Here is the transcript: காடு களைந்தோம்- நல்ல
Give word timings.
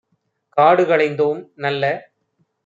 காடு 0.57 0.83
களைந்தோம்- 0.83 1.41
நல்ல 1.63 1.83